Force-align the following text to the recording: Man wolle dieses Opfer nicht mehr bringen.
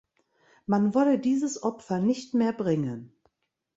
Man 0.65 0.95
wolle 0.95 1.19
dieses 1.19 1.61
Opfer 1.61 1.99
nicht 1.99 2.33
mehr 2.33 2.53
bringen. 2.53 3.11